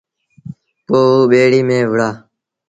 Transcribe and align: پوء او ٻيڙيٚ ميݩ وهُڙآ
پوء 0.85 1.03
او 1.15 1.21
ٻيڙيٚ 1.31 1.67
ميݩ 1.67 1.87
وهُڙآ 1.89 2.09